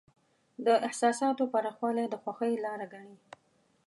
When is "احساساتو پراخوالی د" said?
0.87-2.15